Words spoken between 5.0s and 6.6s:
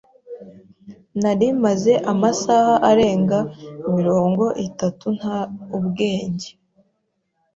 nta ubwenge.